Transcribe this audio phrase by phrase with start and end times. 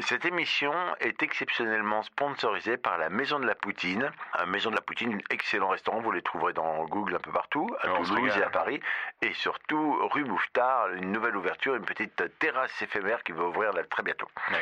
[0.00, 4.10] Cette émission est exceptionnellement sponsorisée par la Maison de la Poutine.
[4.36, 7.68] La Maison de la Poutine, excellent restaurant, vous les trouverez dans Google un peu partout,
[7.80, 8.80] à Toulouse et à Paris.
[9.22, 13.84] Et surtout, rue Mouffetard, une nouvelle ouverture, une petite terrasse éphémère qui va ouvrir là
[13.84, 14.26] très bientôt.
[14.50, 14.58] Ouais.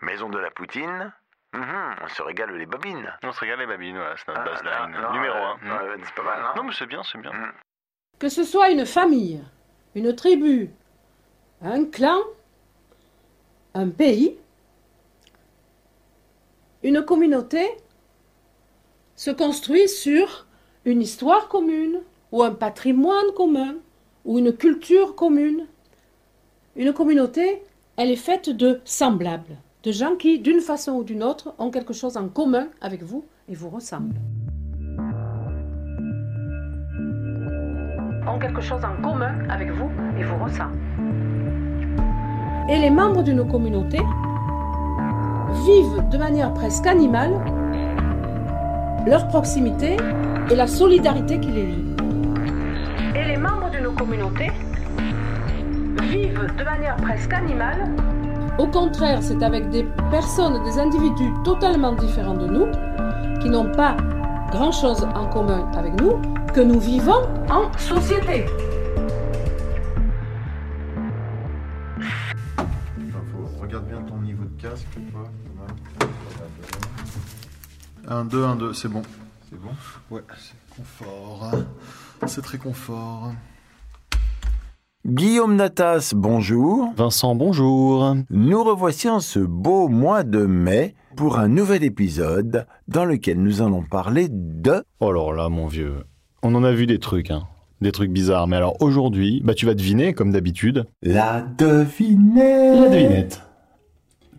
[0.00, 1.12] Maison de la Poutine,
[1.52, 3.12] mhm, on se régale les babines.
[3.22, 4.44] On se régale les babines, voilà, c'est notre Ah,
[4.86, 4.98] baseline.
[4.98, 5.70] non, Numéro euh, 1.
[5.72, 7.32] euh, c'est pas mal, hein Non, mais c'est bien, c'est bien.
[7.32, 7.52] Mm.
[8.18, 9.44] Que ce soit une famille,
[9.94, 10.70] une tribu,
[11.62, 12.20] un clan,
[13.74, 14.36] un pays,
[16.82, 17.68] une communauté
[19.16, 20.46] se construit sur
[20.84, 22.00] une histoire commune
[22.32, 23.76] ou un patrimoine commun
[24.24, 25.66] ou une culture commune.
[26.76, 27.62] Une communauté,
[27.96, 31.92] elle est faite de semblables, de gens qui, d'une façon ou d'une autre, ont quelque
[31.92, 34.14] chose en commun avec vous et vous ressemblent.
[38.30, 40.78] Ont quelque chose en commun avec vous et vous ressemblent.
[42.68, 43.98] Et les membres d'une communauté
[45.66, 47.32] vivent de manière presque animale
[49.06, 49.96] leur proximité
[50.50, 51.84] et la solidarité qui les lie.
[53.16, 54.52] Et les membres d'une communauté
[56.02, 57.88] vivent de manière presque animale.
[58.58, 62.66] Au contraire, c'est avec des personnes, des individus totalement différents de nous,
[63.40, 63.96] qui n'ont pas
[64.50, 66.20] grand-chose en commun avec nous,
[66.52, 68.46] que nous vivons en société.
[73.60, 75.24] regarde bien ton niveau de casque, toi.
[78.08, 79.02] 1, 2, 1, 2, c'est bon.
[79.48, 79.70] C'est bon?
[80.10, 81.52] Ouais, c'est confort.
[82.26, 83.32] C'est très confort.
[85.06, 86.92] Guillaume Natas, bonjour.
[86.96, 88.16] Vincent, bonjour.
[88.28, 93.60] Nous revoici en ce beau mois de mai pour un nouvel épisode dans lequel nous
[93.60, 94.82] allons parler de...
[95.00, 95.96] Oh alors là, mon vieux,
[96.42, 97.42] on en a vu des trucs, hein.
[97.82, 98.46] Des trucs bizarres.
[98.46, 100.86] Mais alors aujourd'hui, bah tu vas deviner, comme d'habitude.
[101.02, 102.80] La devinette.
[102.80, 103.42] La devinette.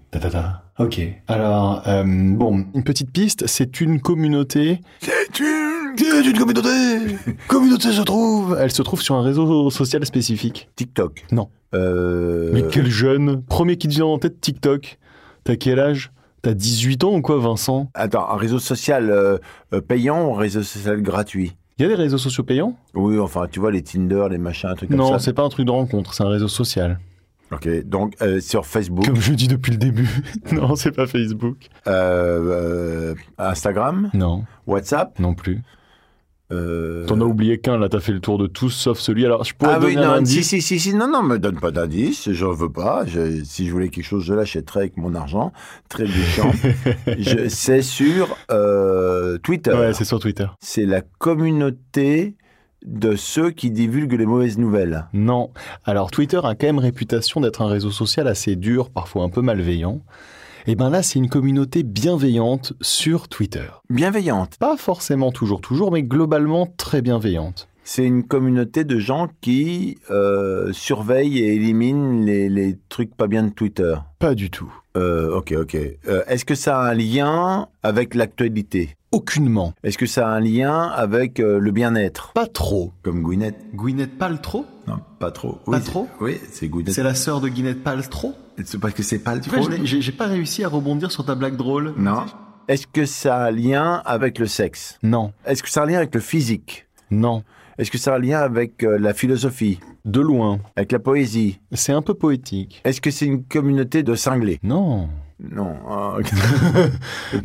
[0.09, 0.63] Ta ta ta.
[0.79, 1.01] Ok.
[1.27, 4.81] Alors, euh, bon, une petite piste, c'est une communauté.
[5.01, 5.95] C'est une...
[5.95, 6.69] C'est une communauté
[7.47, 10.67] Communauté se trouve Elle se trouve sur un réseau social spécifique.
[10.75, 11.25] TikTok.
[11.31, 11.47] Non.
[11.75, 12.49] Euh...
[12.51, 14.97] Mais quel jeune Premier qui te vient en tête, TikTok.
[15.43, 16.11] T'as quel âge?
[16.41, 17.89] T'as 18 ans ou quoi, Vincent?
[17.93, 19.37] Attends, un réseau social euh,
[19.73, 21.55] euh, payant ou un réseau social gratuit?
[21.77, 22.75] Il y a des réseaux sociaux payants?
[22.93, 25.19] Oui, enfin, tu vois, les Tinder, les machins, un truc comme Non, ça.
[25.19, 26.99] c'est pas un truc de rencontre, c'est un réseau social.
[27.51, 30.09] Ok, donc euh, sur Facebook, Comme je dis depuis le début.
[30.51, 31.57] non, c'est pas Facebook.
[31.87, 35.19] euh, Instagram, Non, WhatsApp?
[35.19, 35.61] non plus.
[36.51, 39.25] Euh, T'en as oublié qu'un, là, t'as fait le tour de tous, sauf celui.
[39.25, 40.47] Alors, je pourrais Ah donner oui, un non, si, indice.
[40.49, 43.05] si, si, si, non, non, me donne pas d'indice, j'en veux pas.
[43.05, 45.53] Je- si je voulais quelque chose, je l'achèterais avec mon argent.
[45.89, 46.51] Très méchant.
[47.49, 49.71] C'est sur euh, Twitter.
[49.71, 50.47] Ouais, c'est sur Twitter.
[50.59, 52.35] c'est la communauté
[52.85, 55.05] de ceux qui divulguent les mauvaises nouvelles.
[55.13, 55.51] Non.
[55.85, 59.41] Alors, Twitter a quand même réputation d'être un réseau social assez dur, parfois un peu
[59.41, 60.01] malveillant.
[60.67, 63.67] Et ben là, c'est une communauté bienveillante sur Twitter.
[63.89, 64.57] Bienveillante.
[64.59, 67.67] Pas forcément toujours, toujours, mais globalement très bienveillante.
[67.83, 73.43] C'est une communauté de gens qui euh, surveillent et éliminent les, les trucs pas bien
[73.43, 73.95] de Twitter.
[74.19, 74.71] Pas du tout.
[74.97, 75.75] Euh, ok, ok.
[76.07, 78.95] Euh, Est-ce que ça a un lien avec l'actualité?
[79.11, 79.73] Aucunement.
[79.83, 82.31] Est-ce que ça a un lien avec euh, le bien-être?
[82.33, 82.91] Pas trop.
[83.03, 84.65] Comme Gwyneth Gwyneth Paltrow?
[84.87, 85.53] Non, pas trop.
[85.65, 86.07] Pas Oui, c'est- trop?
[86.21, 86.93] Oui, c'est Gwyneth.
[86.93, 88.33] C'est la sœur de Gwyneth Paltrow?
[88.63, 89.69] C'est parce que c'est pas le Tu vois, trop.
[89.71, 91.93] je n'ai- j'ai j'ai pas réussi à rebondir sur ta blague drôle.
[91.97, 92.23] Non.
[92.67, 94.97] Est-ce que ça a un lien avec le sexe?
[95.03, 95.33] Non.
[95.45, 96.87] Est-ce que ça a un lien avec le physique?
[97.09, 97.43] Non.
[97.77, 99.79] Est-ce que ça a un lien avec euh, la philosophie?
[100.05, 100.59] De loin.
[100.77, 101.59] Avec la poésie?
[101.73, 102.81] C'est un peu poétique.
[102.85, 104.59] Est-ce que c'est une communauté de cinglés?
[104.63, 105.09] Non.
[105.49, 105.73] Non.
[105.89, 106.35] ah, tu,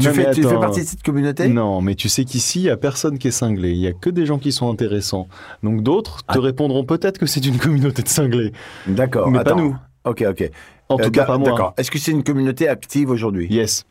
[0.06, 1.48] Non, fais, tu partie de cette communauté?
[1.48, 3.70] Non, mais tu sais qu'ici, il n'y a personne qui est cinglé.
[3.70, 5.28] Il y a que des gens qui sont intéressants.
[5.62, 6.40] Donc d'autres te Ah.
[6.40, 8.52] répondront peut-être que c'est une communauté de cinglés.
[8.86, 9.30] D'accord.
[9.30, 9.74] Mais pas nous.
[10.04, 10.50] Ok, ok.
[10.88, 11.48] En Euh, tout cas, pas moi.
[11.50, 11.74] D'accord.
[11.78, 13.48] Est-ce que c'est une communauté active aujourd'hui?
[13.50, 13.84] Yes.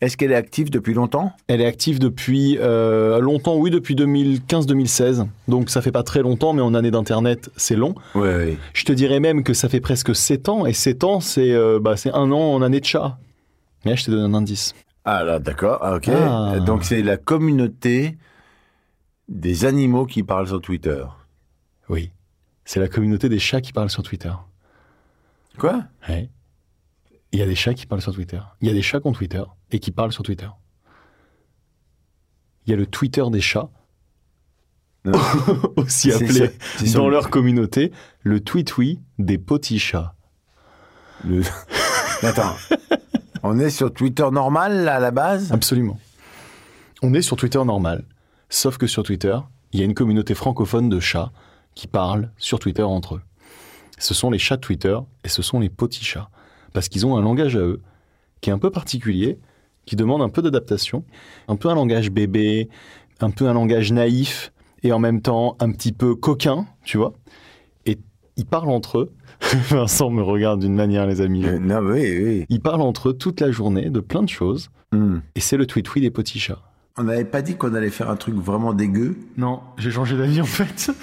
[0.00, 1.30] Est-ce qu'elle est active depuis longtemps?
[1.46, 5.26] Elle est active depuis euh, longtemps, oui, depuis 2015-2016.
[5.46, 7.94] Donc ça fait pas très longtemps, mais en année d'Internet, c'est long.
[8.16, 11.78] Je te dirais même que ça fait presque 7 ans, et 7 ans, c'est euh,
[11.80, 13.18] bah, c'est un an en année de chat.
[13.84, 14.74] Mais je t'ai donné un indice.
[15.04, 16.08] Ah là, d'accord, ah, ok.
[16.08, 16.60] Ah.
[16.60, 18.16] Donc c'est la communauté
[19.28, 21.04] des animaux qui parlent sur Twitter.
[21.88, 22.12] Oui.
[22.64, 24.32] C'est la communauté des chats qui parlent sur Twitter.
[25.58, 25.84] Quoi?
[26.08, 26.30] Ouais.
[27.32, 28.40] Il y a des chats qui parlent sur Twitter.
[28.60, 29.42] Il y a des chats qui ont Twitter
[29.72, 30.48] et qui parlent sur Twitter.
[32.66, 33.68] Il y a le Twitter des chats,
[35.76, 37.90] aussi appelé ça, dans le- leur communauté
[38.20, 40.14] le tweet-oui des petits chats.
[41.24, 41.42] Le-
[42.22, 42.54] Attends,
[43.42, 45.52] on est sur Twitter normal là, à la base?
[45.52, 45.98] Absolument.
[47.02, 48.04] On est sur Twitter normal,
[48.48, 49.36] sauf que sur Twitter,
[49.72, 51.32] il y a une communauté francophone de chats
[51.74, 53.22] qui parlent sur Twitter entre eux.
[53.98, 56.28] Ce sont les chats Twitter et ce sont les petits chats.
[56.72, 57.82] Parce qu'ils ont un langage à eux
[58.40, 59.38] qui est un peu particulier,
[59.86, 61.04] qui demande un peu d'adaptation,
[61.48, 62.68] un peu un langage bébé,
[63.20, 64.52] un peu un langage naïf
[64.82, 67.12] et en même temps un petit peu coquin, tu vois.
[67.86, 67.98] Et
[68.36, 69.12] ils parlent entre eux.
[69.68, 71.44] Vincent me regarde d'une manière, les amis.
[71.46, 72.46] Euh, Non, oui, oui.
[72.48, 74.70] Ils parlent entre eux toute la journée de plein de choses.
[74.92, 75.18] Hmm.
[75.34, 76.60] Et c'est le tweet-oui des petits chats.
[76.98, 80.40] On n'avait pas dit qu'on allait faire un truc vraiment dégueu Non, j'ai changé d'avis
[80.40, 80.90] en fait.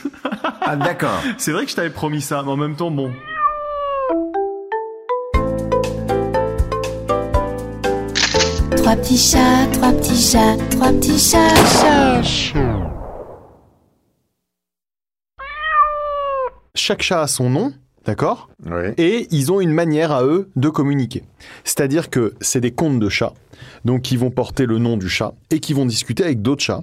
[0.72, 1.20] Ah d'accord.
[1.40, 3.12] C'est vrai que je t'avais promis ça, mais en même temps, bon.
[8.78, 12.92] Trois petits chats, trois petits chats, trois petits chats, chats.
[16.76, 17.74] Chaque chat a son nom,
[18.10, 18.90] d'accord Oui.
[18.98, 21.24] Et ils ont une manière à eux de communiquer.
[21.64, 23.34] C'est-à-dire que c'est des comptes de chats,
[23.86, 26.82] donc qui vont porter le nom du chat et qui vont discuter avec d'autres chats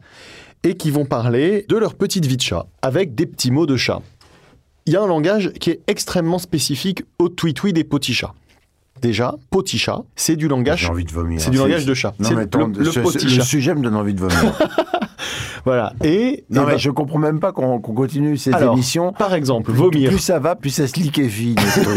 [0.62, 3.76] et qui vont parler de leur petite vie de chat avec des petits mots de
[3.76, 4.02] chat.
[4.86, 8.32] Il y a un langage qui est extrêmement spécifique au tweet-oui des petits chats.
[9.02, 11.40] Déjà, petit chat, c'est du langage J'ai envie de vomir.
[11.40, 12.14] C'est du langage de chat.
[12.20, 13.38] Non mais le- attends, le- le petit chat.
[13.38, 14.56] le sujet me donne envie de vomir.
[15.66, 15.92] Voilà.
[16.04, 19.12] Et, non et mais ben, je comprends même pas qu'on continue ces alors, émissions.
[19.12, 20.10] par exemple, Plus- vomir.
[20.10, 21.56] Plus ça va, plus ça se liquéfie.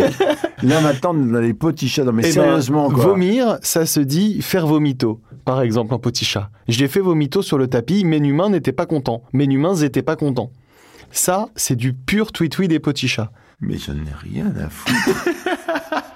[0.63, 2.03] Là maintenant, on a les petits chats.
[2.03, 3.03] Non mais Eh ben, sérieusement quoi.
[3.03, 5.21] Vomir, ça se dit faire vomito.
[5.45, 6.49] Par exemple, un petit chat.
[6.67, 9.21] J'ai fait vomito sur le tapis, mes humains n'étaient pas contents.
[9.33, 10.51] Mes humains n'étaient pas contents.
[11.11, 13.31] Ça, c'est du pur tweet-oui des petits chats.
[13.61, 14.95] Mais j'en ai rien à foutre.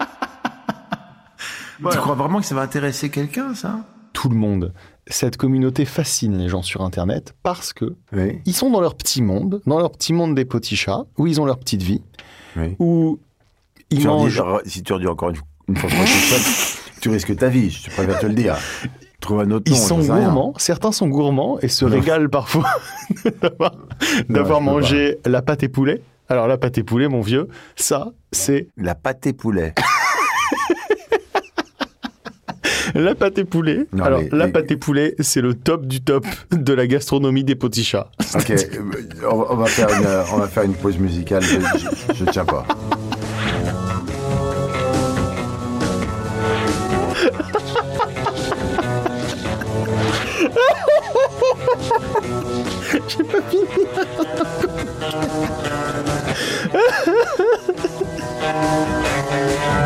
[1.92, 3.80] Tu crois vraiment que ça va intéresser quelqu'un ça?
[4.14, 4.74] Tout le monde.
[5.08, 8.40] Cette communauté fascine les gens sur Internet parce que Oui.
[8.46, 11.42] ils sont dans leur petit monde, dans leur petit monde des petits chats, où ils
[11.42, 12.02] ont leur petite vie,
[12.56, 12.76] oui.
[12.80, 13.20] où
[13.90, 14.40] ils Tu mangent.
[14.40, 15.90] alors, si tu redis encore une, une fois
[17.02, 17.70] tu risques ta vie.
[17.70, 18.56] Je préfère te le dire.
[19.20, 19.76] Trouve un autre nom.
[19.76, 21.92] Ils sont gourmands, certains sont gourmands et se Non.
[21.92, 22.66] régalent parfois
[24.30, 26.02] d'avoir mangé la pâte et poulet.
[26.30, 29.74] Alors la pâte et poulet, mon vieux, ça, c'est La pâte et poulet.
[32.96, 33.86] La pâte et poulet.
[33.94, 36.88] Non, Alors mais- la mais- pâte et poulet, c'est le top du top de la
[36.88, 38.10] gastronomie des petits chats.
[38.36, 38.66] Ok, euh,
[39.32, 41.44] on, va- faire une, on va faire une pause musicale.
[41.44, 41.60] Je,
[42.14, 42.66] je, je tiens pas.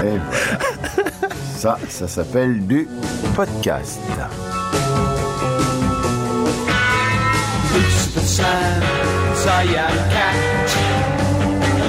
[0.04, 0.67] Et voilà.
[1.58, 2.88] Ça, ça s'appelle du
[3.36, 4.00] podcast.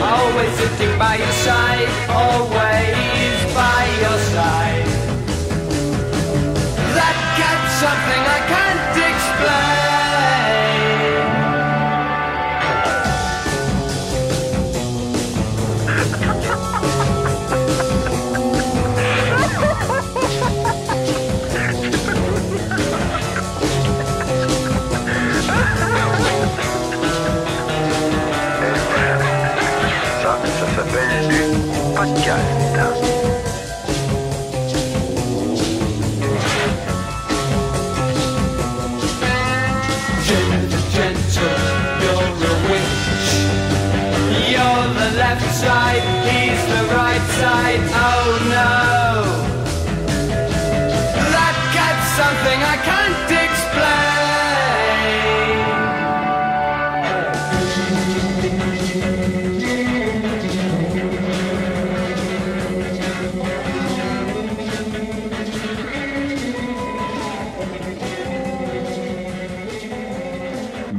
[0.01, 4.88] Always sitting by your side, always by your side.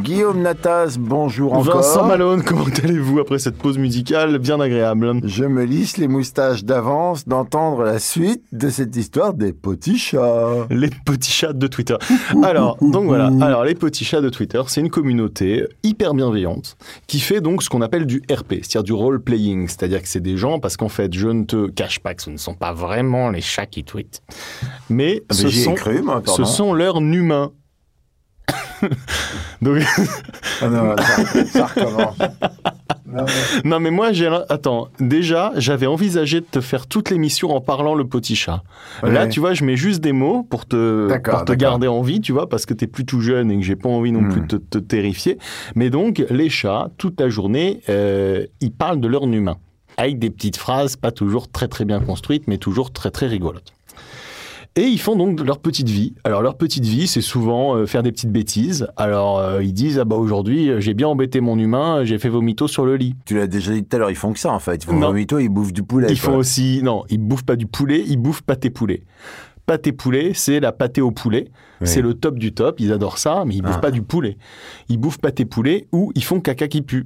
[0.09, 1.83] Guillaume Natas, bonjour encore.
[1.83, 6.63] Vincent Malone, comment allez-vous après cette pause musicale bien agréable Je me lisse les moustaches
[6.63, 10.65] d'avance d'entendre la suite de cette histoire des petits chats.
[10.71, 11.93] Les petits chats de Twitter.
[12.41, 13.29] Alors, donc voilà.
[13.39, 16.75] Alors, les petits chats de Twitter, c'est une communauté hyper bienveillante
[17.05, 19.67] qui fait donc ce qu'on appelle du RP, c'est-à-dire du role-playing.
[19.67, 22.31] C'est-à-dire que c'est des gens, parce qu'en fait, je ne te cache pas que ce
[22.31, 24.23] ne sont pas vraiment les chats qui tweetent,
[24.89, 27.51] mais Ah, mais ce sont, cru, moi, ce sont leurs humains.
[29.61, 29.77] donc,
[30.61, 32.17] Ah non, ça, ça recommence.
[33.11, 37.49] Non, mais- non mais moi j'ai attends déjà j'avais envisagé de te faire toute l'émission
[37.55, 38.61] en parlant le petit chat.
[39.01, 42.21] Là tu vois je mets juste des mots pour te pour te garder en vie
[42.21, 44.29] tu vois parce que t'es plus tout jeune et que j'ai pas envie non Hmm.
[44.29, 45.39] plus de te, te terrifier.
[45.73, 49.57] Mais donc les chats toute la journée euh, ils parlent de leur humain
[49.97, 53.73] avec des petites phrases pas toujours très très bien construites mais toujours très très rigolotes.
[54.75, 56.13] Et ils font donc leur petite vie.
[56.23, 58.87] Alors leur petite vie, c'est souvent euh, faire des petites bêtises.
[58.97, 62.29] Alors euh, ils disent ah bah aujourd'hui euh, j'ai bien embêté mon humain, j'ai fait
[62.29, 63.15] vomito sur le lit.
[63.25, 64.83] Tu l'as déjà dit tout à l'heure, ils font que ça en fait.
[64.83, 65.07] Ils font Non.
[65.07, 66.07] vomito, ils bouffent du poulet.
[66.09, 66.31] Ils quoi.
[66.33, 69.03] font aussi, non, ils bouffent pas du poulet, ils bouffent pâté poulet.
[69.65, 71.49] Pâté poulet, c'est la pâté au poulet.
[71.81, 71.87] Oui.
[71.87, 72.79] C'est le top du top.
[72.79, 73.81] Ils adorent ça, mais ils bouffent Ah.
[73.81, 74.37] pas du poulet.
[74.87, 77.05] Ils bouffent pâté poulet ou ils font caca qui pue.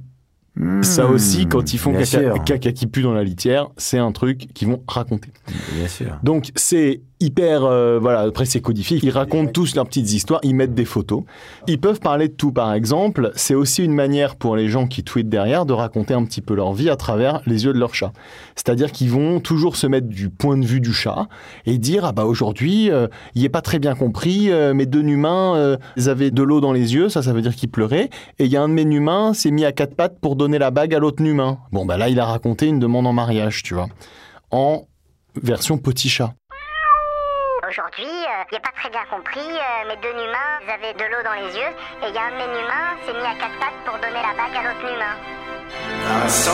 [0.56, 4.12] Mmh, ça aussi, quand ils font caca, caca qui pue dans la litière, c'est un
[4.12, 5.30] truc qu'ils vont raconter.
[5.76, 6.16] Bien sûr.
[6.22, 8.98] Donc c'est hyper, euh, voilà, après c'est codifié.
[9.02, 11.22] Ils racontent tous leurs petites histoires, ils mettent des photos.
[11.66, 13.32] Ils peuvent parler de tout, par exemple.
[13.34, 16.54] C'est aussi une manière pour les gens qui tweetent derrière de raconter un petit peu
[16.54, 18.12] leur vie à travers les yeux de leur chat.
[18.56, 21.26] C'est-à-dire qu'ils vont toujours se mettre du point de vue du chat
[21.66, 24.50] et dire ah bah aujourd'hui euh, il est pas très bien compris.
[24.50, 27.42] euh, mes deux humains euh, ils avaient de l'eau dans les yeux, ça ça veut
[27.42, 28.10] dire qu'ils pleuraient.
[28.38, 30.58] Et il y a un de mes humains s'est mis à quatre pattes pour donner
[30.58, 31.58] la bague à l'autre humain.
[31.72, 33.88] Bon bah là il a raconté une demande en mariage, tu vois,
[34.50, 34.86] en
[35.40, 36.34] version petit chat.
[37.76, 39.40] Aujourd'hui, euh, n'a pas très bien compris.
[39.40, 41.74] euh, mes deux humains, ils avaient de l'eau dans les yeux.
[42.04, 44.22] Et il y a un de mes humains s'est mis à quatre pattes pour donner
[44.22, 45.16] la bague à l'autre humain.
[46.04, 46.52] Vincent,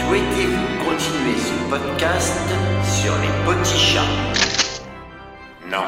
[0.00, 2.42] souhaitez-vous continuer ce podcast
[2.82, 4.02] sur les petits chats?
[5.70, 5.86] Non.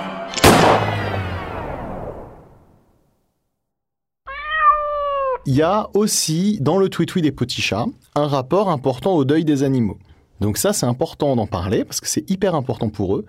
[5.47, 9.45] Il y a aussi, dans le tweet des petits chats, un rapport important au deuil
[9.45, 9.99] des animaux.
[10.41, 13.27] Donc ça, c'est important d'en parler parce que c'est hyper important pour eux.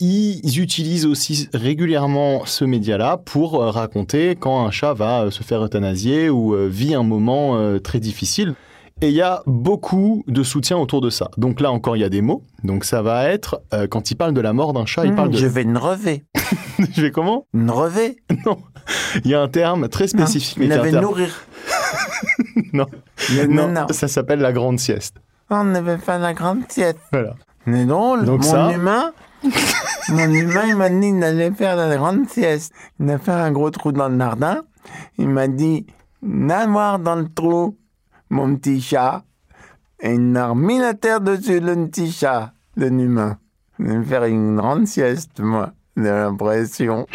[0.00, 5.42] Ils utilisent aussi régulièrement ce média-là pour euh, raconter quand un chat va euh, se
[5.42, 8.54] faire euthanasier ou euh, vit un moment très difficile.
[9.00, 11.28] Et il y a beaucoup de soutien autour de ça.
[11.36, 12.42] Donc là encore, il y a des mots.
[12.62, 15.16] Donc ça va être, euh, quand ils parlent de la mort d'un chat, ils Mmh,
[15.16, 15.36] parlent de...
[15.36, 16.24] Je vais une revée.
[16.92, 17.46] Je vais comment?
[17.54, 18.58] Une revée Non.
[19.24, 20.58] Il y a un terme très spécifique.
[20.58, 21.46] mais Il avait terme- nourrir.
[22.72, 22.86] Non.
[23.32, 23.86] Non, non, non.
[23.90, 25.16] ça s'appelle la grande sieste.
[25.50, 26.98] On avait fait la grande sieste.
[27.12, 27.34] Voilà.
[27.66, 28.24] C'est drôle.
[28.24, 29.12] Donc mon ça- humain,
[30.10, 32.72] mon humain, il m'a dit qu'il allait faire la grande sieste.
[33.00, 34.62] Il a fait un gros trou dans le jardin.
[35.18, 35.86] Il m'a dit,
[36.22, 37.76] va voir dans le trou,
[38.30, 39.24] mon petit chat.
[40.00, 43.38] Et il a remis la terre dessus, le petit chat, le humain.
[43.78, 45.72] Je vais faire une grande sieste, moi.
[45.96, 47.06] J'ai l'impression.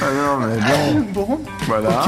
[0.00, 1.06] Ah non, mais bon.
[1.14, 2.04] Bon, Voilà.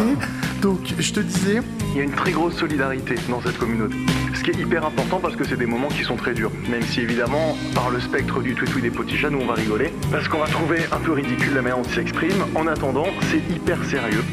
[0.67, 1.61] Donc, je te disais,
[1.93, 3.95] il y a une très grosse solidarité dans cette communauté.
[4.35, 6.51] Ce qui est hyper important parce que c'est des moments qui sont très durs.
[6.69, 9.93] Même si, évidemment, par le spectre du tweet des petits chats, nous on va rigoler.
[10.11, 12.47] Parce qu'on va trouver un peu ridicule la manière dont ils s'expriment.
[12.57, 14.25] En attendant, c'est hyper sérieux.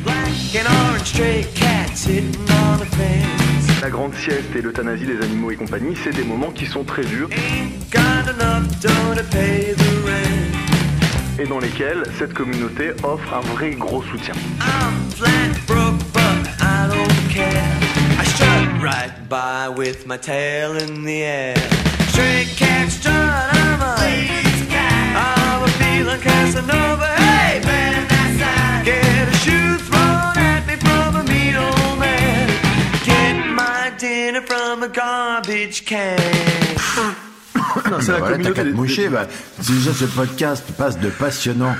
[3.84, 7.04] La grande sieste et l'euthanasie des animaux et compagnie, c'est des moments qui sont très
[7.04, 7.30] durs
[11.40, 14.34] et dans lesquels cette communauté offre un vrai gros soutien.
[18.84, 21.56] Right by with my tail in the air.
[22.10, 25.16] Stray cat strut, I'm a lazy cat.
[25.16, 27.08] I'm a feeling Casanova.
[27.16, 32.50] Hey, man, that's get a shoe thrown at me from a mean old man.
[33.06, 37.33] Get my dinner from a garbage can.
[37.92, 39.10] Non, c'est Bah la voilà, t'as communauté qu'à te moucher.
[39.10, 39.28] Bah,
[39.60, 41.76] déjà ce podcast passe de passionnant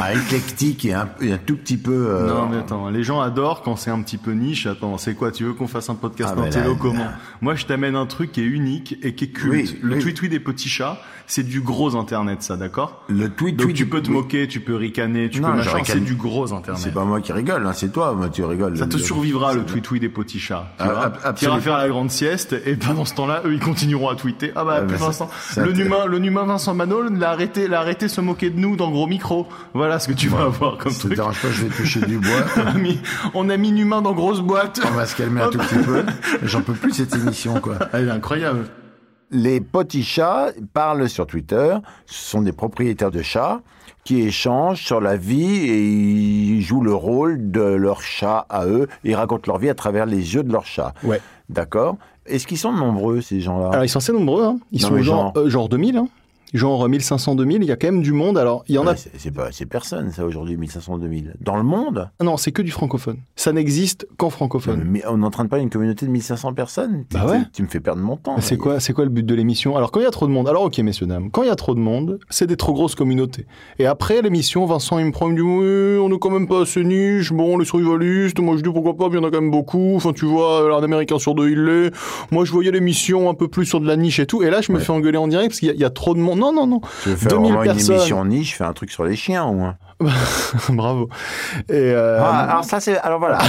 [0.00, 1.92] à éclectique et un, et un tout petit peu.
[2.10, 4.66] euh, Non mais attends, les gens adorent quand c'est un petit peu niche.
[4.66, 7.12] Attends, c'est quoi Tu veux qu'on fasse un podcast Ah, mais intello là, comment là.
[7.40, 9.52] Moi, je t'amène un truc qui est unique et qui est culte.
[9.72, 10.14] Oui, le oui.
[10.14, 10.98] tweet des petits chats,
[11.28, 14.74] c'est du gros internet, ça, d'accord Le tweet, Donc tu peux te moquer, tu peux
[14.76, 15.78] ricaner, tu Non, peux machin.
[15.84, 16.80] C'est du gros internet.
[16.82, 18.76] C'est pas moi qui rigole, hein, c'est toi, moi, tu rigoles.
[18.78, 20.68] Ça te survivra le tweet des petits chats.
[20.78, 21.12] Tu Ah,
[21.42, 24.52] iras faire la grande sieste et pendant ce temps-là, eux ils continueront à tweeter.
[24.56, 24.96] Ah bah, Ah, bah,
[25.40, 28.50] ça- ça le humain, le humain Vincent Manol l'a arrêté, l'a arrêté de se moquer
[28.50, 29.46] de nous dans gros micro.
[29.74, 31.16] Voilà ce que tu vas avoir comme Ça te truc.
[31.16, 32.30] dérange pas, je vais toucher du bois.
[32.56, 33.00] On a mis,
[33.34, 34.80] on a mis humain dans grosse boîte.
[34.86, 36.04] On va se calmer un tout petit peu.
[36.42, 37.76] J'en peux plus cette émission, quoi.
[37.92, 38.66] Elle est incroyable.
[39.30, 41.76] les petits chats parlent sur Twitter.
[42.06, 43.60] Ce sont des propriétaires de chats
[44.04, 48.86] qui échangent sur la vie et ils jouent le rôle de leur chat à eux.
[49.02, 50.94] Ils racontent leur vie à travers les yeux de leur chat.
[51.02, 51.20] Ouais.
[51.48, 51.96] D'accord?
[52.28, 53.68] Est-ce qu'ils sont nombreux, ces gens-là?
[53.70, 54.44] Alors, ils sont assez nombreux.
[54.44, 54.58] hein.
[54.72, 55.96] Ils Non, sont genre, genre- euh, genre 2000.
[55.96, 56.08] hein.
[56.54, 57.62] Genre 1500, 2000.
[57.62, 58.38] Il y a quand même du monde.
[58.38, 58.90] Alors, il y en a.
[58.92, 61.34] Ouais, c'est- C'est pas, c'est personne, ça, aujourd'hui, 1500, 2000.
[61.40, 62.10] Dans le monde?
[62.20, 63.18] Ah Non, c'est que du francophone.
[63.34, 64.84] Ça n'existe qu'en francophone.
[64.86, 67.38] Mais on n'entraîne pas une communauté de 1500 personnes Bah Tu- ouais.
[67.44, 68.36] Tu, tu me fais perdre mon temps.
[68.40, 69.76] C'est quoi, c'est quoi le but de l'émission?
[69.76, 71.50] Alors, quand il y a trop de monde, alors ok, messieurs, dames, quand il y
[71.50, 73.46] a trop de monde, c'est des trop grosses communautés.
[73.78, 76.46] Et après l'émission, Vincent, il me prend, il me dit Oui, on est quand même
[76.48, 79.28] pas assez niche, bon, les survivalistes, moi je dis pourquoi pas, mais il y en
[79.28, 79.94] a quand même beaucoup.
[79.96, 81.90] Enfin, tu vois, un Américain sur deux, il l'est.
[82.30, 84.42] Moi, je voyais l'émission un peu plus sur de la niche et tout.
[84.42, 86.20] Et là, je me fais engueuler en direct parce qu'il y, y a trop de
[86.20, 86.35] monde.
[86.36, 86.80] Non, non, non.
[87.02, 87.96] Tu veux faire 2000 vraiment une personnes.
[87.96, 89.76] émission niche, fais un truc sur les chiens, au moins.
[90.68, 91.08] Bravo.
[91.68, 92.98] Et euh, Ah, alors ça, c'est...
[92.98, 93.38] Alors voilà.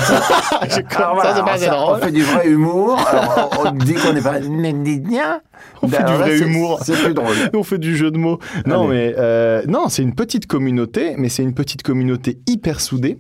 [0.62, 0.82] Alors ça,
[1.14, 2.98] voilà, alors ça, on fait du vrai humour.
[3.08, 4.40] Alors, on, on dit qu'on n'est pas.
[5.82, 6.80] On fait Alors du vrai humour.
[6.84, 7.36] C'est plus drôle.
[7.54, 8.40] On fait du jeu de mots.
[8.66, 8.90] Non, Allez.
[8.90, 13.20] mais euh, non, c'est une petite communauté, mais c'est une petite communauté hyper soudée,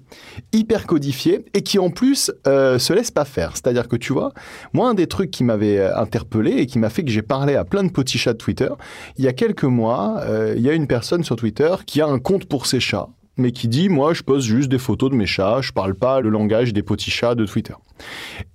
[0.53, 3.51] hyper codifiée, et qui en plus euh, se laisse pas faire.
[3.53, 4.33] C'est-à-dire que tu vois,
[4.73, 7.55] moi, un des trucs qui m'avait euh, interpellé et qui m'a fait que j'ai parlé
[7.55, 8.69] à plein de petits chats de Twitter,
[9.17, 12.07] il y a quelques mois, euh, il y a une personne sur Twitter qui a
[12.07, 13.09] un compte pour ses chats.
[13.39, 16.21] Mais qui dit, moi, je poste juste des photos de mes chats, je parle pas
[16.21, 17.75] le langage des petits chats de Twitter.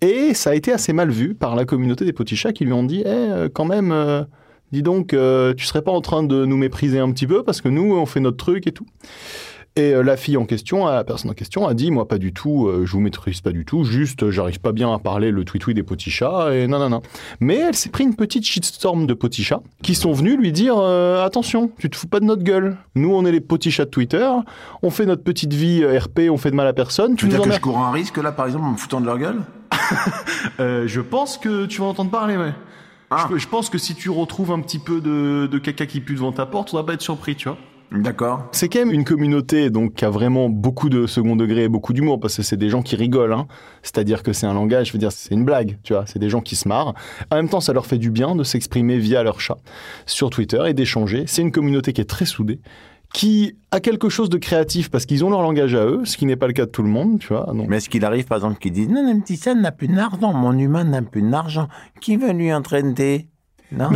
[0.00, 2.72] Et ça a été assez mal vu par la communauté des petits chats qui lui
[2.72, 4.24] ont dit, eh, euh, quand même, euh,
[4.72, 7.68] dis donc, tu serais pas en train de nous mépriser un petit peu parce que
[7.68, 8.86] nous, on fait notre truc et tout.
[9.74, 12.34] Et euh, la fille en question, la personne en question, a dit, moi pas du
[12.34, 15.30] tout, euh, je vous maîtrise pas du tout, juste, euh, j'arrive pas bien à parler
[15.30, 17.00] le tweet des petits chats et non, non, non.
[17.40, 20.76] Mais elle s'est pris une petite shitstorm de petits chats qui sont venus lui dire,
[20.76, 22.76] euh, attention, tu te fous pas de notre gueule.
[22.96, 24.28] Nous, on est les petits chats de Twitter,
[24.82, 27.16] on fait notre petite vie RP, on fait de mal à personne.
[27.16, 29.06] Tu veux dire que je cours un risque, là, par exemple, en me foutant de
[29.06, 29.40] leur gueule
[30.60, 32.52] Euh, je pense que tu vas entendre parler, ouais.
[33.10, 33.26] Ah.
[33.30, 36.14] Je, je pense que si tu retrouves un petit peu de, de caca qui pue
[36.14, 37.58] devant ta porte, tu vas pas être surpris, tu vois.
[37.94, 38.48] D'accord.
[38.52, 41.92] C'est quand même une communauté donc qui a vraiment beaucoup de second degré et beaucoup
[41.92, 43.32] d'humour parce que c'est des gens qui rigolent.
[43.32, 43.46] Hein.
[43.82, 46.04] C'est-à-dire que c'est un langage, je veux dire, c'est une blague, tu vois.
[46.06, 46.94] C'est des gens qui se marrent.
[47.30, 49.58] En même temps, ça leur fait du bien de s'exprimer via leur chat
[50.06, 51.24] sur Twitter et d'échanger.
[51.26, 52.60] C'est une communauté qui est très soudée
[53.12, 56.24] qui a quelque chose de créatif parce qu'ils ont leur langage à eux, ce qui
[56.24, 57.44] n'est pas le cas de tout le monde, tu vois.
[57.52, 59.88] Donc, Mais est-ce qu'il arrive, par exemple, qu'il dit Non, un petit chat n'a plus
[59.88, 61.68] d'argent, mon humain n'a plus d'argent.
[62.00, 63.28] Qui veut lui entraîner?
[63.76, 63.88] Non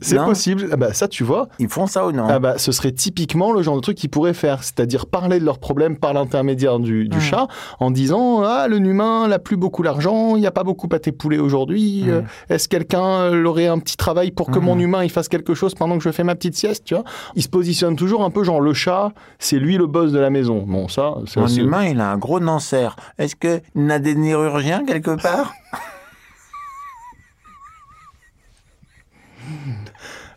[0.00, 0.68] c'est possible.
[0.72, 2.26] Ah bah, ça, tu vois, Ils font ça ou non?
[2.28, 5.44] Ah bah, ce serait typiquement le genre de truc qu'ils pourraient faire, c'est-à-dire parler de
[5.44, 7.46] leurs problèmes par l'intermédiaire du, du chat,
[7.80, 10.98] en disant ah le humain n'a plus beaucoup l'argent, il n'y a pas beaucoup à
[10.98, 12.04] tes poulets aujourd'hui.
[12.08, 15.54] euh, Est-ce quelqu'un euh, aurait un petit travail pour que mon humain il fasse quelque
[15.54, 17.04] chose pendant que je fais ma petite sieste, tu vois?
[17.34, 20.30] Il se positionne toujours un peu genre le chat, c'est lui le boss de la
[20.30, 20.64] maison.
[20.66, 22.88] Bon ça, c'est Mon humain, il a un gros nancer.
[23.18, 25.52] Est-ce qu'il n'a des neurochirurgiens quelque part?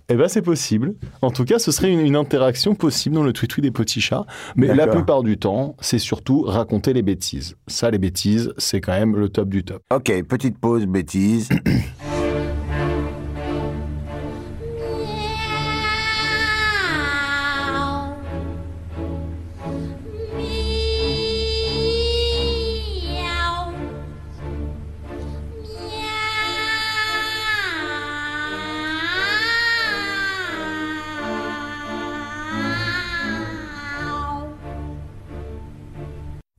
[0.10, 0.96] Eh ben c'est possible.
[1.22, 4.26] En tout cas, ce serait une, une interaction possible dans le tweet des petits chats.
[4.56, 7.56] Mais la plupart du temps, c'est surtout raconter les bêtises.
[7.68, 9.82] Ça, les bêtises, c'est quand même le top du top.
[9.94, 11.50] Ok, petite pause, bêtise.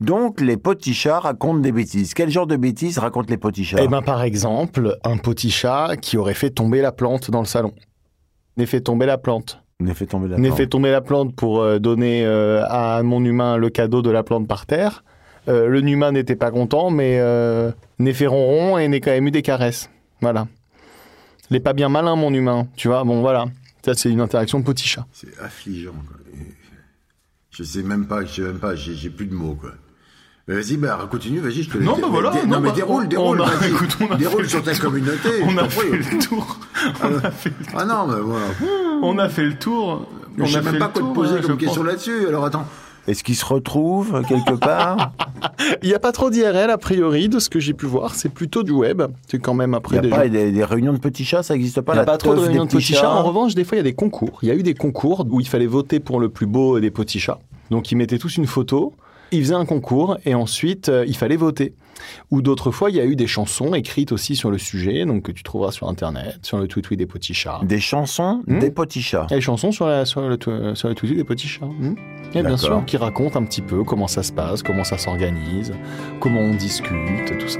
[0.03, 2.13] Donc, les petits chats racontent des bêtises.
[2.13, 5.95] Quel genre de bêtises racontent les petits chats Eh ben, par exemple, un petit chat
[6.01, 7.73] qui aurait fait tomber la plante dans le salon.
[8.57, 9.59] N'est fait tomber la plante.
[9.79, 10.57] N'est fait tomber la N'est plante.
[10.57, 14.23] fait tomber la plante pour euh, donner euh, à mon humain le cadeau de la
[14.23, 15.05] plante par terre.
[15.47, 19.27] Euh, le humain n'était pas content, mais euh, n'est fait ronron et n'est quand même
[19.27, 19.89] eu des caresses.
[20.19, 20.47] Voilà.
[21.49, 22.67] Il est pas bien malin, mon humain.
[22.75, 23.45] Tu vois, bon, voilà.
[23.85, 25.05] Ça, c'est une interaction de petit chat.
[25.13, 25.91] C'est affligeant.
[25.91, 26.17] Quoi.
[27.51, 29.55] Je sais même pas, je sais même pas, j'ai j'ai plus de mots.
[29.55, 29.71] Quoi.
[30.47, 31.77] Vas-y, bah, continue, vas-y, je te.
[31.77, 33.69] Non, bah voilà, Dé- non, non, mais bah, déroule, on- déroule, on a- vas-y.
[33.71, 34.81] écoute, on a déroule fait sur le ta tour.
[34.83, 35.29] communauté.
[35.45, 36.59] On je a fait le tour.
[37.01, 37.73] On a fait le tour.
[37.77, 38.45] Ah non, mais voilà.
[39.01, 40.05] On a fait le tour.
[40.37, 41.91] Je On sais a même pas quoi te poser hein, je comme question pense.
[41.91, 42.27] là-dessus.
[42.27, 42.65] Alors attends.
[43.07, 45.11] Est-ce qu'ils se retrouvent quelque part
[45.81, 48.13] Il n'y a pas trop d'IRL a priori de ce que j'ai pu voir.
[48.15, 49.01] C'est plutôt du web.
[49.29, 51.23] C'est quand même Il après n'y a des pas gens- des, des réunions de petits
[51.25, 53.09] chats, ça n'existe pas Il n'y a la pas trop de réunions de petits chats.
[53.13, 54.39] En revanche, des fois, il y a des concours.
[54.41, 56.91] Il y a eu des concours où il fallait voter pour le plus beau des
[56.91, 57.39] petits chats.
[57.71, 58.93] Donc, ils mettaient tous une photo,
[59.33, 61.73] ils faisaient un concours et ensuite, euh, il fallait voter.
[62.31, 65.23] Ou d'autres fois, il y a eu des chansons écrites aussi sur le sujet, donc
[65.23, 67.61] que tu trouveras sur Internet, sur le tweet des petits chats.
[67.63, 69.25] Des chansons Hmm des petits chats.
[69.29, 70.37] Il y a des chansons sur, la, sur, le,
[70.75, 71.65] sur le tweet des petits chats.
[71.65, 71.95] hmm.
[72.29, 72.59] Et bien D'accord.
[72.59, 75.71] sûr, qui racontent un petit peu comment ça se passe, comment ça s'organise,
[76.19, 77.59] comment on discute, tout ça.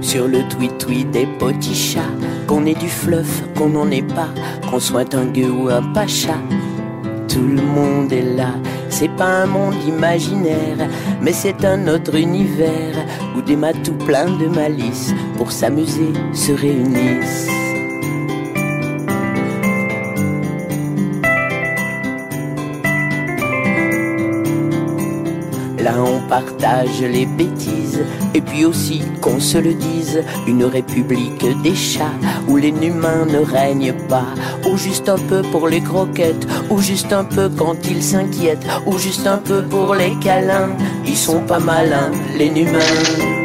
[0.00, 2.00] sur le tweet-tweet des petits chats.
[2.46, 4.30] Qu'on ait du fluff, qu'on n'en ait pas,
[4.68, 6.34] qu'on soit un gueux ou un pacha.
[7.28, 8.54] Tout le monde est là,
[8.90, 10.88] c'est pas un monde imaginaire,
[11.22, 12.96] mais c'est un autre univers
[13.36, 17.48] où des matous pleins de malice pour s'amuser se réunissent.
[25.78, 27.26] Là on partage les
[28.34, 33.38] et puis aussi qu'on se le dise, une république des chats où les humains ne
[33.38, 34.26] règnent pas,
[34.68, 38.98] ou juste un peu pour les croquettes, ou juste un peu quand ils s'inquiètent, ou
[38.98, 40.70] juste un peu pour les câlins.
[41.06, 43.39] Ils sont pas malins, les humains.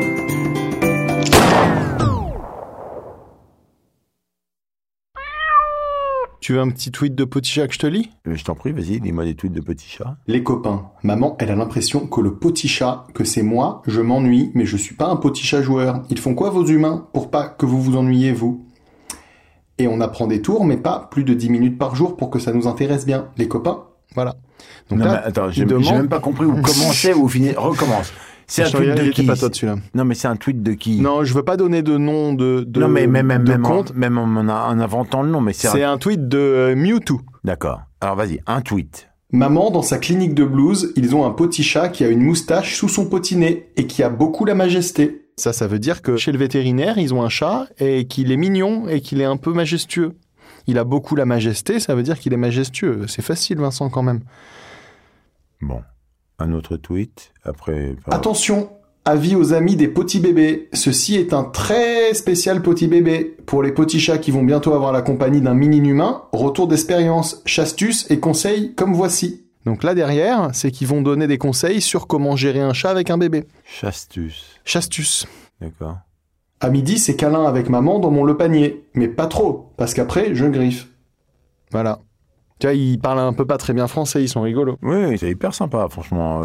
[6.45, 8.11] Tu veux un petit tweet de petit chat que je te lis?
[8.23, 10.15] Je t'en prie, vas-y, dis-moi des tweets de petits chats.
[10.27, 14.51] Les copains, maman, elle a l'impression que le petit chat, que c'est moi, je m'ennuie,
[14.53, 16.03] mais je suis pas un petit chat joueur.
[16.11, 18.63] Ils font quoi vos humains pour pas que vous vous ennuyiez vous?
[19.79, 22.37] Et on apprend des tours, mais pas plus de 10 minutes par jour pour que
[22.37, 23.29] ça nous intéresse bien.
[23.37, 24.35] Les copains, voilà.
[24.91, 27.27] Donc non, là, mais attends, il j'ai demande- j'ai même pas compris où commencer ou
[27.27, 27.59] finir.
[27.59, 28.13] Recommence.
[28.47, 29.49] C'est un tweet de qui pas toi.
[29.93, 32.63] Non, mais c'est un tweet de qui Non, je veux pas donner de nom de,
[32.67, 33.95] de Non, mais même, même, de même, en, compte.
[33.95, 35.93] même en, en inventant le nom, mais c'est C'est un...
[35.93, 37.21] un tweet de euh, Mewtwo.
[37.43, 37.81] D'accord.
[38.01, 39.09] Alors vas-y, un tweet.
[39.31, 42.75] Maman, dans sa clinique de blues, ils ont un petit chat qui a une moustache
[42.75, 45.27] sous son potinet et qui a beaucoup la majesté.
[45.37, 48.37] Ça, ça veut dire que chez le vétérinaire, ils ont un chat et qu'il est
[48.37, 50.13] mignon et qu'il est un peu majestueux.
[50.67, 53.05] Il a beaucoup la majesté, ça veut dire qu'il est majestueux.
[53.07, 54.21] C'est facile, Vincent, quand même.
[55.61, 55.81] Bon.
[56.39, 57.31] Un autre tweet.
[57.43, 57.95] Après.
[58.11, 58.69] Attention,
[59.05, 60.69] avis aux amis des petits bébés.
[60.73, 63.37] Ceci est un très spécial petit bébé.
[63.45, 68.09] Pour les petits chats qui vont bientôt avoir la compagnie d'un mini-humain, retour d'expérience, chastus
[68.09, 69.45] et conseils comme voici.
[69.65, 73.09] Donc là derrière, c'est qu'ils vont donner des conseils sur comment gérer un chat avec
[73.09, 73.45] un bébé.
[73.65, 74.59] Chastus.
[74.63, 75.25] Chastus.
[75.61, 75.97] D'accord.
[76.59, 78.85] À midi, c'est câlin avec maman dans mon le panier.
[78.93, 80.87] Mais pas trop, parce qu'après, je griffe.
[81.71, 81.99] Voilà.
[82.59, 84.77] Tu vois, ils parlent un peu pas très bien français, ils sont rigolos.
[84.81, 86.43] Oui, c'est hyper sympa, franchement.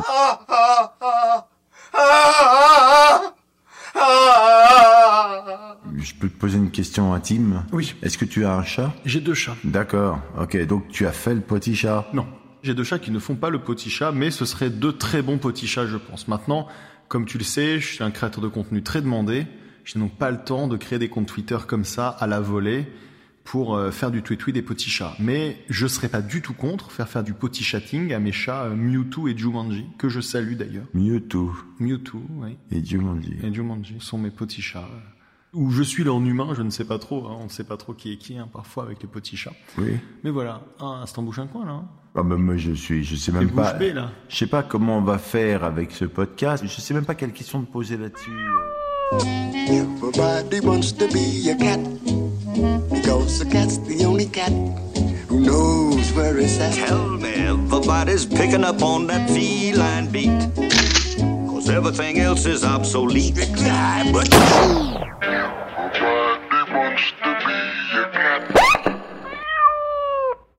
[5.96, 7.94] Je peux te poser une question intime Oui.
[8.02, 8.92] Est-ce que tu as un chat?
[9.04, 9.56] J'ai deux chats.
[9.64, 10.18] D'accord.
[10.38, 12.06] Ok, donc tu as fait le petit chat?
[12.12, 12.26] Non.
[12.62, 15.22] J'ai deux chats qui ne font pas le petit chat, mais ce seraient deux très
[15.22, 16.28] bons petits chats, je pense.
[16.28, 16.66] Maintenant,
[17.08, 19.46] comme tu le sais, je suis un créateur de contenu très demandé.
[19.84, 22.40] Je n'ai donc pas le temps de créer des comptes Twitter comme ça, à la
[22.40, 22.86] volée,
[23.44, 25.14] pour euh, faire du tweet-tweet des petits chats.
[25.18, 28.64] Mais je serais pas du tout contre faire faire du petit chatting à mes chats
[28.64, 30.86] euh, Mewtwo et Jumanji, que je salue d'ailleurs.
[30.94, 32.56] Mewtwo Mewtwo, oui.
[32.70, 33.36] et Jumanji.
[33.42, 34.88] Et Jumanji sont mes petits chats.
[35.52, 37.26] Ou je suis leur humain, je ne sais pas trop.
[37.26, 37.36] hein.
[37.40, 39.52] On ne sait pas trop qui est qui, hein, parfois, avec les petits chats.
[39.78, 39.96] Oui.
[40.22, 40.62] Mais voilà.
[40.78, 41.72] Ah, c'est en bouche un coin, là.
[41.72, 41.88] hein.
[42.14, 43.72] Ah bah moi je suis, je sais même pas.
[43.74, 44.10] bée, là.
[44.28, 46.64] Je sais pas comment on va faire avec ce podcast.
[46.66, 48.30] Je sais même pas quelle question te poser là-dessus.
[49.68, 51.80] Everybody wants to be a cat
[52.90, 54.52] because a cat's the only cat
[55.28, 56.74] who knows where it's at.
[56.74, 60.30] Tell me, everybody's picking up on that feline beat.
[61.48, 63.36] Cause everything else is obsolete.
[63.36, 64.28] Strictly but.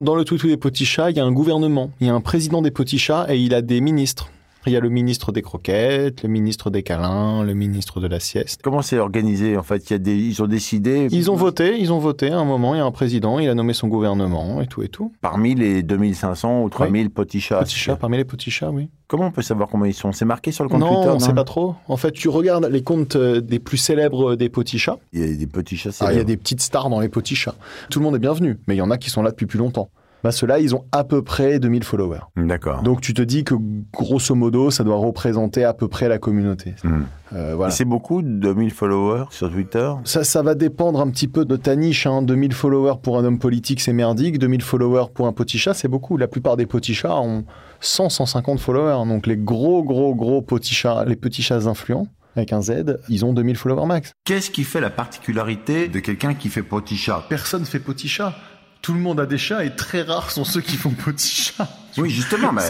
[0.00, 2.20] Dans le toutou des petits chats, il y a un gouvernement, il y a un
[2.20, 4.28] président des petits chats et il a des ministres.
[4.66, 8.20] Il y a le ministre des croquettes, le ministre des câlins, le ministre de la
[8.20, 8.60] sieste.
[8.62, 9.90] Comment c'est organisé en fait?
[9.90, 11.08] Il y a des, ils ont décidé.
[11.10, 13.48] Ils ont voté, ils ont voté à un moment, il y a un président, il
[13.48, 15.12] a nommé son gouvernement et tout et tout.
[15.20, 17.60] Parmi les 2500 ou 3000 petits chats.
[17.60, 18.88] Petits chats, parmi les petits chats, oui.
[19.08, 20.12] Comment on peut savoir comment ils sont?
[20.12, 21.74] C'est marqué sur le compte non, Twitter on sait pas trop.
[21.88, 24.98] En fait, tu regardes les comptes euh, des plus célèbres des petits chats.
[25.12, 25.90] Il y a des petits chats.
[26.00, 26.28] Ah, il y a célèbres.
[26.28, 27.56] des petites stars dans les petits chats.
[27.90, 29.58] Tout le monde est bienvenu, mais il y en a qui sont là depuis plus
[29.58, 29.90] longtemps.
[30.22, 32.20] Bah, ceux-là, ils ont à peu près 2000 followers.
[32.36, 32.82] D'accord.
[32.82, 33.54] Donc tu te dis que
[33.92, 36.74] grosso modo, ça doit représenter à peu près la communauté.
[36.84, 37.02] Hmm.
[37.32, 37.72] Euh, voilà.
[37.72, 39.90] C'est beaucoup, 2000 followers sur Twitter?
[40.04, 42.06] Ça, ça va dépendre un petit peu de ta niche.
[42.06, 42.22] Hein.
[42.22, 44.38] 2000 followers pour un homme politique, c'est merdique.
[44.38, 46.16] 2000 followers pour un petit chat, c'est beaucoup.
[46.16, 47.44] La plupart des petits chats ont
[47.80, 49.06] 100, 150 followers.
[49.08, 52.06] Donc les gros, gros, gros petits chats, les petits chats influents,
[52.36, 54.12] avec un Z, ils ont 2000 followers max.
[54.24, 58.34] Qu'est-ce qui fait la particularité de quelqu'un qui fait petit chat Personne fait petit chat.
[58.82, 61.68] Tout le monde a des chats et très rares sont ceux qui font petit chat.
[61.98, 62.62] Oui, justement, mais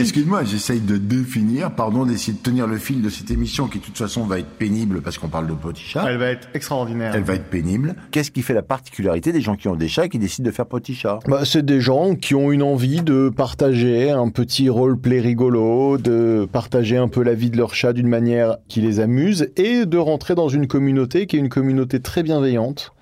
[0.00, 3.84] excuse-moi, j'essaye de définir, pardon d'essayer de tenir le fil de cette émission qui de
[3.84, 6.04] toute façon va être pénible parce qu'on parle de petit chat.
[6.08, 7.12] Elle va être extraordinaire.
[7.14, 7.94] Elle va être pénible.
[8.10, 10.52] Qu'est-ce qui fait la particularité des gens qui ont des chats et qui décident de
[10.52, 14.68] faire petit chat Bah, c'est des gens qui ont une envie de partager un petit
[14.68, 18.98] roleplay rigolo, de partager un peu la vie de leur chat d'une manière qui les
[18.98, 22.95] amuse et de rentrer dans une communauté qui est une communauté très bienveillante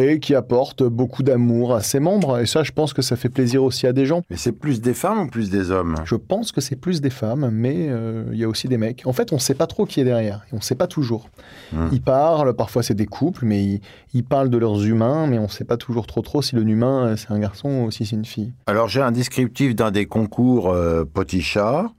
[0.00, 2.38] et qui apporte beaucoup d'amour à ses membres.
[2.38, 4.22] Et ça, je pense que ça fait plaisir aussi à des gens.
[4.30, 5.96] Mais c'est plus des femmes ou plus des hommes?
[6.04, 9.02] Je pense que c'est plus des femmes, mais euh, il y a aussi des mecs.
[9.04, 10.46] En fait, on ne sait pas trop qui est derrière.
[10.52, 11.28] On ne sait pas toujours.
[11.72, 11.88] Hmm.
[11.92, 13.80] Ils parlent, parfois c'est des couples, mais ils,
[14.14, 16.62] ils parlent de leurs humains, mais on ne sait pas toujours trop trop si le
[16.62, 18.52] humain euh, c'est un garçon ou si c'est une fille.
[18.66, 21.90] Alors j'ai un descriptif d'un des concours euh, Potichat.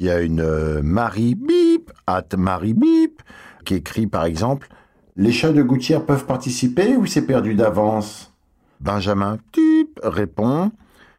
[0.00, 3.22] Il y a une euh, Marie Bip, at Marie Bip,
[3.64, 4.68] qui écrit par exemple
[5.16, 8.32] Les chats de gouttière peuvent participer ou c'est perdu d'avance?
[8.80, 10.72] Benjamin Tup répond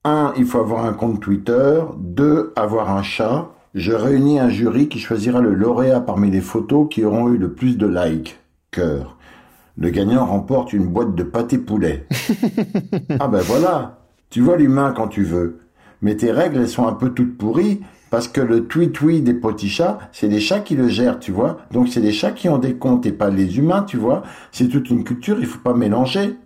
[0.04, 0.34] 1.
[0.36, 1.82] Il faut avoir un compte Twitter.
[1.98, 2.52] 2.
[2.58, 3.52] Avoir un chat.
[3.74, 7.54] Je réunis un jury qui choisira le lauréat parmi les photos qui auront eu le
[7.54, 8.38] plus de likes.
[8.70, 9.16] Cœur.
[9.78, 12.06] Le gagnant remporte une boîte de pâté poulet.
[13.22, 15.60] ah ben voilà, tu vois l'humain quand tu veux.
[16.02, 17.82] Mais tes règles, elles sont un peu toutes pourries,
[18.16, 21.58] parce que le tweet-tweet des petits chats, c'est les chats qui le gèrent, tu vois.
[21.72, 24.24] Donc c'est les chats qui ont des comptes et pas les humains, tu vois.
[24.54, 26.38] C'est toute une culture, il faut pas mélanger.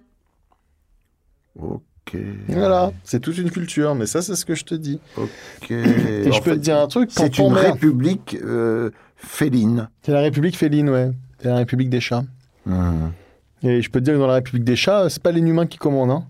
[1.60, 2.18] Ok.
[2.48, 5.00] Voilà, c'est toute une culture, mais ça c'est ce que je te dis.
[5.16, 5.70] Ok.
[5.70, 9.90] Et je peux te dire un truc, C'est une mère- république euh, féline.
[10.02, 11.12] C'est la République féline, ouais.
[11.40, 12.24] C'est la République des chats.
[12.66, 13.10] Hmm.
[13.62, 15.68] Et je peux te dire que dans la République des chats, c'est pas les humains
[15.68, 16.24] qui commandent, hein.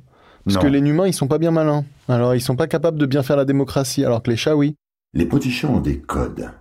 [0.43, 0.61] Parce Non.
[0.63, 1.85] que les humains, ils sont pas bien malins.
[2.09, 4.75] Alors, ils sont pas capables de bien faire la démocratie, alors que les chats, oui.
[5.13, 6.51] Les petits chats ont des codes.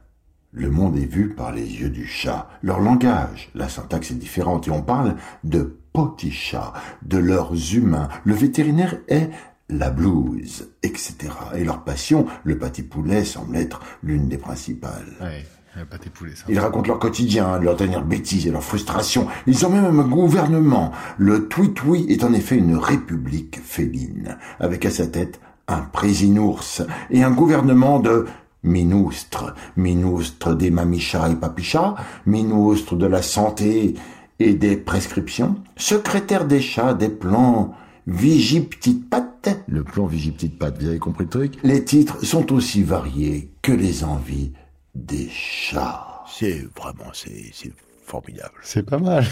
[0.53, 2.49] Le monde est vu par les yeux du chat.
[2.63, 8.09] Leur langage, la syntaxe est différente et on parle de petits chats, de leurs humains.
[8.25, 9.29] Le vétérinaire est
[9.69, 11.15] la blouse, etc.
[11.57, 15.15] Et leur passion, le pâté poulet, semble être l'une des principales.
[15.21, 16.47] Ouais, pas tes poulets, ça.
[16.49, 19.27] Ils racontent leur quotidien, leurs dernières bêtises et leurs frustrations.
[19.47, 20.93] Ils ont même un gouvernement.
[21.19, 26.64] Le Tweet-Oui est en effet une république féline, avec à sa tête un présinours
[27.11, 28.26] et un gouvernement de
[28.62, 29.54] minoustres.
[29.76, 31.94] Minoustres des mamichas et papichas,
[32.26, 33.94] minoustres de la santé
[34.40, 37.74] et des prescriptions, secrétaire des chats, des plans,
[38.07, 39.61] Vigie Petite Patte.
[39.68, 41.54] Le plan Vigie Petite Patte, vous avez compris le truc?
[41.62, 44.52] Les titres sont aussi variés que les envies
[44.94, 46.24] des chats.
[46.31, 47.72] C'est vraiment, c'est c'est
[48.04, 48.54] formidable.
[48.62, 49.26] C'est pas mal.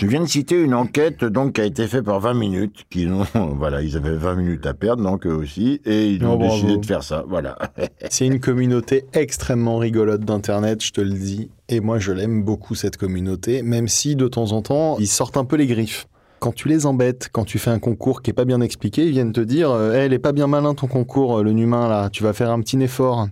[0.00, 3.08] Je viens de citer une enquête donc qui a été faite par 20 minutes, qui
[3.08, 3.24] ont,
[3.56, 6.52] voilà, ils avaient 20 minutes à perdre donc eux aussi, et ils Oh, ont bravo.
[6.54, 7.58] décidé de faire ça, voilà.
[8.10, 11.50] C'est une communauté extrêmement rigolote d'Internet, je te le dis.
[11.68, 15.36] Et moi, je l'aime beaucoup, cette communauté, même si de temps en temps, ils sortent
[15.36, 16.06] un peu les griffes.
[16.38, 19.10] Quand tu les embêtes, quand tu fais un concours qui est pas bien expliqué, ils
[19.10, 21.88] viennent te dire euh, Eh, Elle est pas bien malin ton concours, euh, le humain
[21.88, 23.26] là, tu vas faire un petit effort.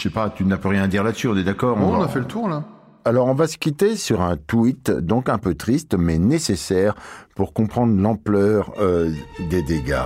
[0.00, 2.00] Je sais pas, tu n'as plus rien à dire là-dessus, on est d'accord Oh, on
[2.00, 2.64] a fait le tour là.
[3.04, 6.94] Alors, on va se quitter sur un tweet, donc un peu triste, mais nécessaire
[7.34, 9.12] pour comprendre l'ampleur euh,
[9.50, 10.04] des dégâts.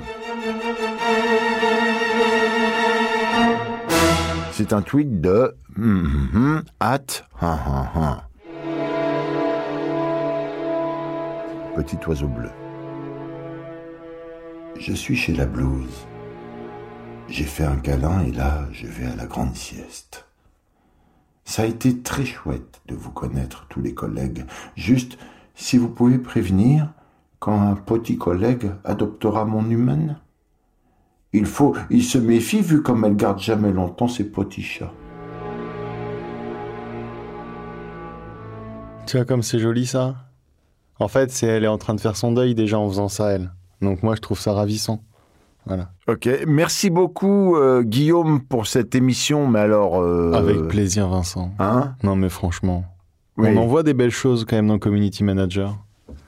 [4.51, 6.63] C'est un tweet de at hum, hum,
[7.95, 8.17] hum.
[11.77, 12.51] Petit oiseau bleu.
[14.77, 16.07] Je suis chez la blouse.
[17.29, 20.27] J'ai fait un câlin et là, je vais à la grande sieste.
[21.45, 24.45] Ça a été très chouette de vous connaître, tous les collègues.
[24.77, 25.19] Juste,
[25.55, 26.93] si vous pouvez prévenir
[27.39, 30.19] quand un petit collègue adoptera mon humaine.
[31.33, 34.93] Il faut, il se méfie vu comme elle garde jamais longtemps ses petits chats.
[39.07, 40.15] Tu vois comme c'est joli ça?
[40.99, 43.33] En fait, c'est elle est en train de faire son deuil déjà en faisant ça,
[43.33, 43.53] elle.
[43.83, 45.03] Donc moi, je trouve ça ravissant.
[45.67, 45.91] Voilà.
[46.09, 50.01] Ok, merci beaucoup euh, Guillaume pour cette émission, mais alors...
[50.01, 51.53] euh, Avec plaisir, Vincent.
[51.59, 51.95] Hein?
[52.03, 52.85] Non, mais franchement.
[53.39, 53.49] Oui.
[53.51, 55.77] On en voit des belles choses quand même dans Community Manager.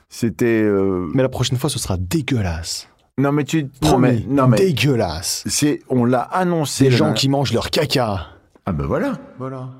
[0.08, 0.62] C'était...
[0.62, 2.88] euh, Mais la prochaine fois, ce sera dégueulasse.
[3.18, 3.70] Non mais tu...
[3.82, 4.22] Non mais...
[4.28, 4.58] Non mais...
[4.58, 5.42] dégueulasse.
[5.46, 5.80] C'est...
[5.88, 6.84] On l'a annoncé...
[6.84, 8.26] Des gens qui mangent leur caca.
[8.66, 9.70] Ah ben voilà Voilà.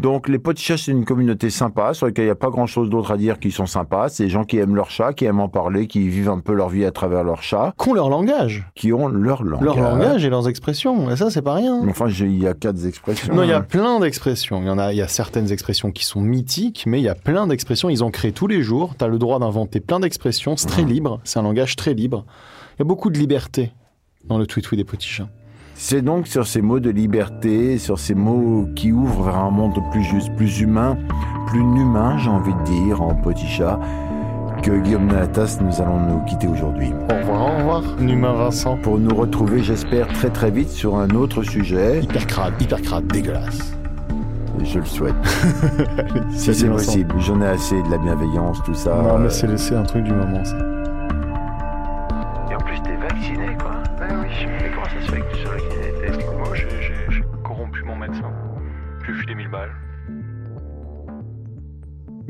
[0.00, 2.88] Donc les petits chats, c'est une communauté sympa, sur laquelle il n'y a pas grand-chose
[2.88, 4.08] d'autre à dire qui sont sympas.
[4.08, 6.54] C'est des gens qui aiment leur chat, qui aiment en parler, qui vivent un peu
[6.54, 8.66] leur vie à travers leur chat, Qu'ont leur langage.
[8.74, 9.64] qui ont leur langage.
[9.64, 11.10] Leur langage et leurs expressions.
[11.10, 11.86] Et ça, c'est pas rien.
[11.88, 13.34] Enfin, il y a quatre expressions.
[13.34, 13.66] Non, il y a hein.
[13.68, 14.62] plein d'expressions.
[14.62, 17.08] Il y en a, il y a certaines expressions qui sont mythiques, mais il y
[17.08, 17.90] a plein d'expressions.
[17.90, 18.94] Ils en créent tous les jours.
[18.98, 20.56] Tu as le droit d'inventer plein d'expressions.
[20.56, 21.20] C'est très libre.
[21.24, 22.24] C'est un langage très libre.
[22.76, 23.72] Il y a beaucoup de liberté
[24.24, 25.28] dans le tweet des petits chats.
[25.82, 29.80] C'est donc sur ces mots de liberté, sur ces mots qui ouvrent vers un monde
[29.90, 30.98] plus juste, plus humain,
[31.46, 33.80] plus humain, j'ai envie de dire, en petit chat,
[34.62, 36.92] que Guillaume Nalatas, nous allons nous quitter aujourd'hui.
[37.10, 38.76] Au revoir, au revoir, Numain Vincent.
[38.76, 42.02] Pour nous retrouver, j'espère, très très vite sur un autre sujet.
[42.02, 43.72] Hyper crade, hyper crade, dégueulasse.
[44.62, 45.14] Je le souhaite.
[46.32, 47.14] si c'est possible.
[47.20, 48.94] J'en ai assez de la bienveillance, tout ça.
[48.96, 50.58] Non, mais c'est c'est un truc du moment, ça.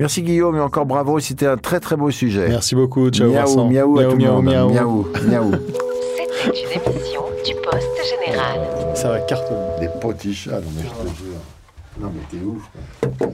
[0.00, 1.20] Merci Guillaume et encore bravo.
[1.20, 2.48] C'était un très très beau sujet.
[2.48, 3.10] Merci beaucoup.
[3.10, 3.68] Ciao, miaou, Vincent.
[3.68, 4.44] miaou, à Miaou, tout miaou, le monde.
[4.46, 4.70] miaou.
[4.70, 5.52] miaou, miaou.
[5.52, 8.60] C'était une émission du Poste Général.
[8.96, 9.60] Ça va cartonner.
[9.80, 11.40] Des non mais je te jure.
[12.00, 12.70] Non mais t'es ouf.
[13.18, 13.28] quoi.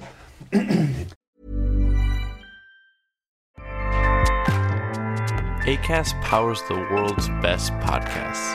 [5.67, 8.55] ACAST powers the world's best podcasts.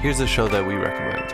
[0.00, 1.32] Here's a show that we recommend.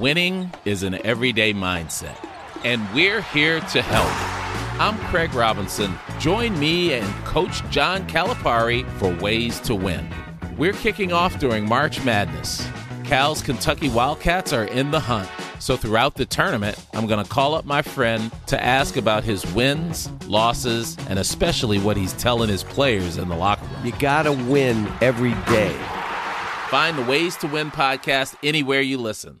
[0.00, 2.16] Winning is an everyday mindset,
[2.64, 4.80] and we're here to help.
[4.80, 5.94] I'm Craig Robinson.
[6.18, 10.08] Join me and Coach John Calipari for Ways to Win.
[10.56, 12.66] We're kicking off during March Madness.
[13.04, 15.28] Cal's Kentucky Wildcats are in the hunt.
[15.58, 19.46] So throughout the tournament, I'm going to call up my friend to ask about his
[19.54, 23.86] wins, losses, and especially what he's telling his players in the locker room.
[23.86, 25.74] You gotta win every day.
[26.68, 29.40] Find the Ways to Win podcast anywhere you listen.